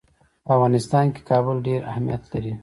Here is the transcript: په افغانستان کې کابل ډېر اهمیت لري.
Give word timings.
په 0.45 0.51
افغانستان 0.57 1.05
کې 1.13 1.21
کابل 1.29 1.55
ډېر 1.67 1.81
اهمیت 1.91 2.23
لري. 2.31 2.53